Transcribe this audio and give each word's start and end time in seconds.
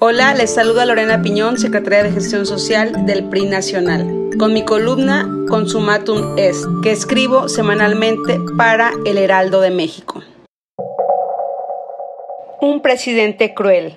Hola, 0.00 0.32
les 0.32 0.54
saluda 0.54 0.86
Lorena 0.86 1.22
Piñón, 1.22 1.58
Secretaria 1.58 2.04
de 2.04 2.12
Gestión 2.12 2.46
Social 2.46 3.04
del 3.04 3.24
PRI 3.24 3.46
Nacional, 3.46 4.30
con 4.38 4.52
mi 4.52 4.64
columna 4.64 5.28
Consumatum 5.48 6.38
Est, 6.38 6.64
que 6.84 6.92
escribo 6.92 7.48
semanalmente 7.48 8.38
para 8.56 8.92
El 9.04 9.18
Heraldo 9.18 9.60
de 9.60 9.70
México. 9.70 10.22
Un 12.60 12.80
presidente 12.80 13.54
cruel. 13.54 13.96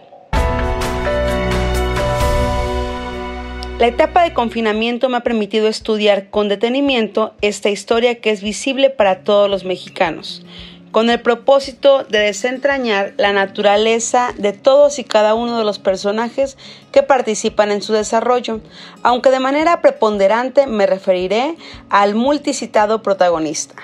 La 3.77 3.85
etapa 3.85 4.23
de 4.23 4.33
confinamiento 4.33 5.07
me 5.07 5.17
ha 5.17 5.21
permitido 5.21 5.67
estudiar 5.67 6.31
con 6.31 6.49
detenimiento 6.49 7.35
esta 7.41 7.69
historia 7.69 8.19
que 8.21 8.31
es 8.31 8.41
visible 8.41 8.89
para 8.89 9.23
todos 9.23 9.47
los 9.51 9.65
mexicanos 9.65 10.43
con 10.91 11.09
el 11.09 11.21
propósito 11.21 12.03
de 12.03 12.19
desentrañar 12.19 13.13
la 13.17 13.33
naturaleza 13.33 14.33
de 14.37 14.53
todos 14.53 14.99
y 14.99 15.03
cada 15.03 15.33
uno 15.33 15.57
de 15.57 15.63
los 15.63 15.79
personajes 15.79 16.57
que 16.91 17.01
participan 17.01 17.71
en 17.71 17.81
su 17.81 17.93
desarrollo, 17.93 18.59
aunque 19.01 19.31
de 19.31 19.39
manera 19.39 19.81
preponderante 19.81 20.67
me 20.67 20.85
referiré 20.85 21.55
al 21.89 22.15
multicitado 22.15 23.01
protagonista. 23.01 23.75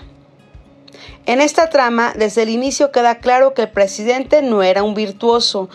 En 1.25 1.41
esta 1.41 1.69
trama, 1.69 2.13
desde 2.15 2.43
el 2.43 2.49
inicio 2.49 2.91
queda 2.91 3.19
claro 3.19 3.53
que 3.53 3.63
el 3.63 3.69
presidente 3.69 4.41
no 4.41 4.63
era 4.63 4.83
un 4.83 4.93
virtuoso, 4.93 5.69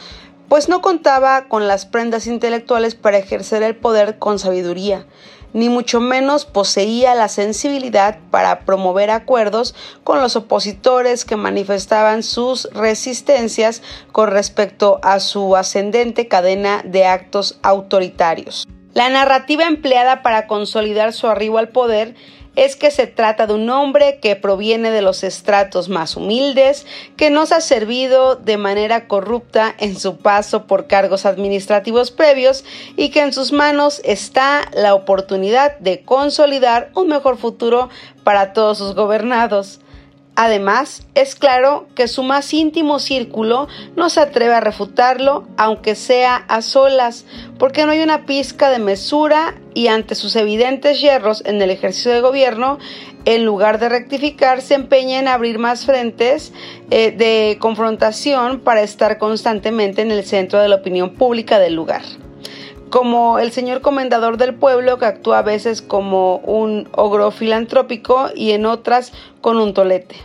pues 0.48 0.68
no 0.68 0.82
contaba 0.82 1.48
con 1.48 1.66
las 1.66 1.86
prendas 1.86 2.26
intelectuales 2.26 2.94
para 2.94 3.18
ejercer 3.18 3.62
el 3.62 3.76
poder 3.76 4.18
con 4.18 4.38
sabiduría, 4.38 5.06
ni 5.52 5.68
mucho 5.68 6.00
menos 6.00 6.44
poseía 6.44 7.14
la 7.14 7.28
sensibilidad 7.28 8.18
para 8.30 8.60
promover 8.60 9.10
acuerdos 9.10 9.74
con 10.04 10.20
los 10.20 10.36
opositores 10.36 11.24
que 11.24 11.36
manifestaban 11.36 12.22
sus 12.22 12.68
resistencias 12.72 13.82
con 14.12 14.30
respecto 14.30 14.98
a 15.02 15.20
su 15.20 15.56
ascendente 15.56 16.28
cadena 16.28 16.82
de 16.84 17.06
actos 17.06 17.58
autoritarios. 17.62 18.66
La 18.94 19.08
narrativa 19.08 19.64
empleada 19.64 20.22
para 20.22 20.46
consolidar 20.46 21.12
su 21.12 21.26
arribo 21.26 21.58
al 21.58 21.68
poder 21.68 22.14
es 22.56 22.76
que 22.76 22.90
se 22.90 23.06
trata 23.06 23.46
de 23.46 23.54
un 23.54 23.70
hombre 23.70 24.18
que 24.20 24.36
proviene 24.36 24.90
de 24.90 25.00
los 25.00 25.24
estratos 25.24 25.88
más 25.88 26.16
humildes, 26.16 26.86
que 27.16 27.30
nos 27.30 27.52
ha 27.52 27.62
servido 27.62 28.36
de 28.36 28.58
manera 28.58 29.08
corrupta 29.08 29.74
en 29.78 29.98
su 29.98 30.18
paso 30.18 30.66
por 30.66 30.86
cargos 30.86 31.24
administrativos 31.24 32.10
previos 32.10 32.64
y 32.96 33.08
que 33.08 33.22
en 33.22 33.32
sus 33.32 33.52
manos 33.52 34.02
está 34.04 34.68
la 34.74 34.94
oportunidad 34.94 35.78
de 35.78 36.02
consolidar 36.02 36.90
un 36.94 37.08
mejor 37.08 37.38
futuro 37.38 37.88
para 38.24 38.52
todos 38.52 38.76
sus 38.76 38.94
gobernados. 38.94 39.80
Además, 40.34 41.06
es 41.14 41.34
claro 41.34 41.86
que 41.94 42.08
su 42.08 42.22
más 42.22 42.54
íntimo 42.54 42.98
círculo 43.00 43.68
no 43.96 44.08
se 44.08 44.20
atreve 44.20 44.54
a 44.54 44.60
refutarlo, 44.60 45.46
aunque 45.58 45.94
sea 45.94 46.36
a 46.36 46.62
solas, 46.62 47.26
porque 47.58 47.84
no 47.84 47.92
hay 47.92 48.00
una 48.00 48.24
pizca 48.24 48.70
de 48.70 48.78
mesura 48.78 49.54
y 49.74 49.88
ante 49.88 50.14
sus 50.14 50.34
evidentes 50.36 51.02
hierros 51.02 51.42
en 51.44 51.60
el 51.60 51.68
ejercicio 51.70 52.12
de 52.12 52.22
gobierno, 52.22 52.78
en 53.26 53.44
lugar 53.44 53.78
de 53.78 53.90
rectificar, 53.90 54.62
se 54.62 54.74
empeña 54.74 55.20
en 55.20 55.28
abrir 55.28 55.58
más 55.58 55.84
frentes 55.84 56.52
eh, 56.90 57.10
de 57.10 57.58
confrontación 57.60 58.60
para 58.60 58.82
estar 58.82 59.18
constantemente 59.18 60.00
en 60.00 60.10
el 60.10 60.24
centro 60.24 60.60
de 60.60 60.68
la 60.68 60.76
opinión 60.76 61.10
pública 61.14 61.58
del 61.58 61.74
lugar 61.74 62.02
como 62.92 63.38
el 63.38 63.52
señor 63.52 63.80
comendador 63.80 64.36
del 64.36 64.54
pueblo 64.54 64.98
que 64.98 65.06
actúa 65.06 65.38
a 65.38 65.42
veces 65.42 65.80
como 65.80 66.36
un 66.36 66.90
ogro 66.92 67.30
filantrópico 67.30 68.28
y 68.34 68.50
en 68.50 68.66
otras 68.66 69.14
con 69.40 69.56
un 69.56 69.72
tolete. 69.72 70.16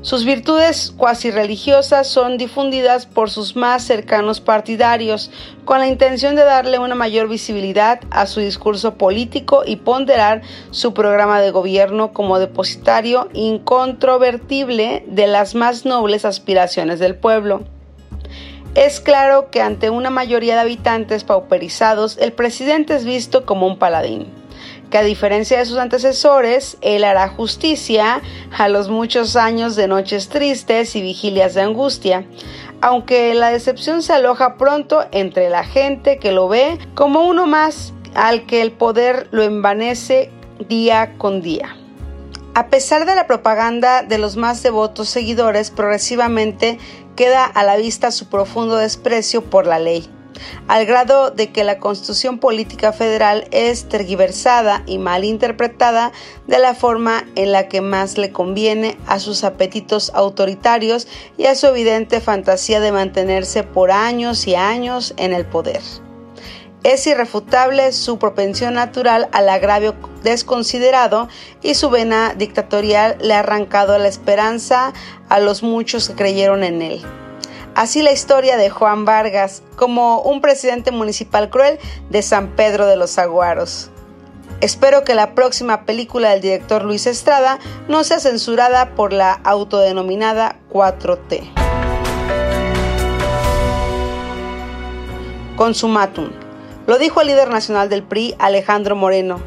Sus 0.00 0.24
virtudes 0.24 0.92
cuasi 0.96 1.32
religiosas 1.32 2.06
son 2.06 2.38
difundidas 2.38 3.06
por 3.06 3.28
sus 3.28 3.56
más 3.56 3.82
cercanos 3.82 4.38
partidarios, 4.40 5.32
con 5.64 5.80
la 5.80 5.88
intención 5.88 6.36
de 6.36 6.44
darle 6.44 6.78
una 6.78 6.94
mayor 6.94 7.28
visibilidad 7.28 8.00
a 8.10 8.26
su 8.26 8.38
discurso 8.38 8.94
político 8.94 9.64
y 9.66 9.74
ponderar 9.74 10.42
su 10.70 10.94
programa 10.94 11.40
de 11.40 11.50
gobierno 11.50 12.12
como 12.12 12.38
depositario 12.38 13.28
incontrovertible 13.32 15.04
de 15.08 15.26
las 15.26 15.56
más 15.56 15.84
nobles 15.84 16.24
aspiraciones 16.24 17.00
del 17.00 17.16
pueblo. 17.16 17.64
Es 18.74 19.00
claro 19.00 19.50
que 19.50 19.62
ante 19.62 19.88
una 19.88 20.10
mayoría 20.10 20.54
de 20.54 20.62
habitantes 20.62 21.22
pauperizados, 21.22 22.18
el 22.18 22.32
presidente 22.32 22.96
es 22.96 23.04
visto 23.04 23.46
como 23.46 23.68
un 23.68 23.78
paladín, 23.78 24.26
que 24.90 24.98
a 24.98 25.04
diferencia 25.04 25.58
de 25.58 25.64
sus 25.64 25.78
antecesores, 25.78 26.76
él 26.80 27.04
hará 27.04 27.28
justicia 27.28 28.20
a 28.50 28.68
los 28.68 28.88
muchos 28.88 29.36
años 29.36 29.76
de 29.76 29.86
noches 29.86 30.28
tristes 30.28 30.96
y 30.96 31.02
vigilias 31.02 31.54
de 31.54 31.62
angustia, 31.62 32.24
aunque 32.80 33.32
la 33.34 33.50
decepción 33.50 34.02
se 34.02 34.12
aloja 34.12 34.56
pronto 34.56 35.04
entre 35.12 35.50
la 35.50 35.62
gente 35.62 36.18
que 36.18 36.32
lo 36.32 36.48
ve 36.48 36.78
como 36.96 37.28
uno 37.28 37.46
más 37.46 37.92
al 38.14 38.44
que 38.44 38.60
el 38.60 38.72
poder 38.72 39.28
lo 39.30 39.44
envanece 39.44 40.30
día 40.68 41.14
con 41.16 41.42
día. 41.42 41.76
A 42.56 42.68
pesar 42.68 43.04
de 43.04 43.16
la 43.16 43.26
propaganda 43.26 44.04
de 44.04 44.16
los 44.16 44.36
más 44.36 44.62
devotos 44.62 45.08
seguidores, 45.08 45.72
progresivamente 45.72 46.78
queda 47.16 47.44
a 47.44 47.64
la 47.64 47.76
vista 47.76 48.10
su 48.10 48.26
profundo 48.26 48.76
desprecio 48.76 49.42
por 49.42 49.66
la 49.66 49.78
ley, 49.78 50.08
al 50.68 50.86
grado 50.86 51.30
de 51.30 51.52
que 51.52 51.64
la 51.64 51.78
Constitución 51.78 52.38
Política 52.38 52.92
Federal 52.92 53.46
es 53.50 53.88
tergiversada 53.88 54.82
y 54.86 54.98
mal 54.98 55.24
interpretada 55.24 56.12
de 56.46 56.58
la 56.58 56.74
forma 56.74 57.24
en 57.36 57.52
la 57.52 57.68
que 57.68 57.80
más 57.80 58.18
le 58.18 58.32
conviene 58.32 58.96
a 59.06 59.18
sus 59.18 59.44
apetitos 59.44 60.10
autoritarios 60.14 61.06
y 61.36 61.46
a 61.46 61.54
su 61.54 61.66
evidente 61.66 62.20
fantasía 62.20 62.80
de 62.80 62.92
mantenerse 62.92 63.62
por 63.62 63.90
años 63.90 64.46
y 64.46 64.54
años 64.54 65.14
en 65.16 65.32
el 65.32 65.46
poder. 65.46 65.82
Es 66.84 67.06
irrefutable 67.06 67.92
su 67.92 68.18
propensión 68.18 68.74
natural 68.74 69.30
al 69.32 69.48
agravio 69.48 69.94
desconsiderado 70.22 71.28
y 71.62 71.76
su 71.76 71.88
vena 71.88 72.34
dictatorial 72.34 73.16
le 73.22 73.32
ha 73.32 73.38
arrancado 73.38 73.96
la 73.96 74.06
esperanza 74.06 74.92
a 75.30 75.40
los 75.40 75.62
muchos 75.62 76.08
que 76.08 76.14
creyeron 76.14 76.62
en 76.62 76.82
él. 76.82 77.02
Así 77.74 78.02
la 78.02 78.12
historia 78.12 78.58
de 78.58 78.68
Juan 78.68 79.06
Vargas 79.06 79.62
como 79.76 80.20
un 80.20 80.42
presidente 80.42 80.90
municipal 80.90 81.48
cruel 81.48 81.78
de 82.10 82.20
San 82.20 82.48
Pedro 82.48 82.84
de 82.84 82.96
los 82.96 83.16
Aguaros. 83.18 83.88
Espero 84.60 85.04
que 85.04 85.14
la 85.14 85.34
próxima 85.34 85.86
película 85.86 86.30
del 86.30 86.42
director 86.42 86.84
Luis 86.84 87.06
Estrada 87.06 87.60
no 87.88 88.04
sea 88.04 88.20
censurada 88.20 88.94
por 88.94 89.14
la 89.14 89.32
autodenominada 89.32 90.56
4T. 90.70 91.50
Consumatum. 95.56 96.43
Lo 96.86 96.98
dijo 96.98 97.22
el 97.22 97.28
líder 97.28 97.48
nacional 97.48 97.88
del 97.88 98.02
PRI, 98.02 98.34
Alejandro 98.38 98.94
Moreno. 98.94 99.40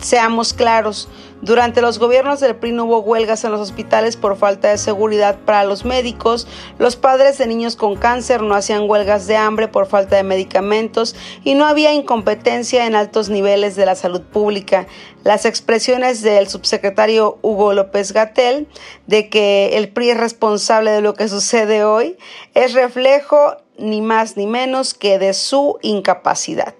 Seamos 0.00 0.52
claros, 0.54 1.08
durante 1.40 1.82
los 1.82 1.98
gobiernos 1.98 2.40
del 2.40 2.56
PRI 2.56 2.72
no 2.72 2.84
hubo 2.84 3.00
huelgas 3.00 3.42
en 3.44 3.52
los 3.52 3.60
hospitales 3.60 4.16
por 4.16 4.36
falta 4.36 4.68
de 4.68 4.78
seguridad 4.78 5.36
para 5.44 5.64
los 5.64 5.84
médicos, 5.84 6.46
los 6.78 6.96
padres 6.96 7.38
de 7.38 7.46
niños 7.46 7.74
con 7.74 7.96
cáncer 7.96 8.42
no 8.42 8.54
hacían 8.54 8.88
huelgas 8.88 9.26
de 9.26 9.36
hambre 9.36 9.66
por 9.66 9.86
falta 9.86 10.16
de 10.16 10.22
medicamentos 10.22 11.16
y 11.42 11.54
no 11.54 11.66
había 11.66 11.92
incompetencia 11.92 12.86
en 12.86 12.94
altos 12.94 13.28
niveles 13.28 13.76
de 13.76 13.86
la 13.86 13.94
salud 13.94 14.22
pública. 14.22 14.86
Las 15.24 15.46
expresiones 15.46 16.22
del 16.22 16.48
subsecretario 16.48 17.38
Hugo 17.42 17.72
López 17.72 18.12
Gatel 18.12 18.68
de 19.06 19.28
que 19.28 19.76
el 19.76 19.88
PRI 19.88 20.10
es 20.10 20.16
responsable 20.16 20.92
de 20.92 21.00
lo 21.00 21.14
que 21.14 21.28
sucede 21.28 21.82
hoy 21.82 22.16
es 22.54 22.72
reflejo 22.72 23.56
ni 23.78 24.00
más 24.00 24.36
ni 24.36 24.46
menos 24.46 24.94
que 24.94 25.18
de 25.18 25.34
su 25.34 25.78
incapacidad. 25.82 26.74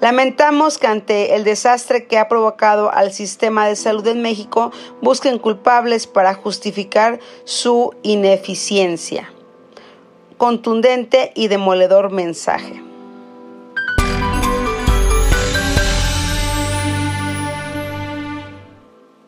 Lamentamos 0.00 0.78
que 0.78 0.86
ante 0.86 1.34
el 1.34 1.44
desastre 1.44 2.06
que 2.06 2.18
ha 2.18 2.28
provocado 2.28 2.92
al 2.92 3.12
sistema 3.12 3.66
de 3.66 3.76
salud 3.76 4.06
en 4.06 4.22
México 4.22 4.72
busquen 5.00 5.38
culpables 5.38 6.06
para 6.06 6.34
justificar 6.34 7.18
su 7.44 7.94
ineficiencia. 8.02 9.32
Contundente 10.36 11.32
y 11.34 11.48
demoledor 11.48 12.10
mensaje. 12.10 12.85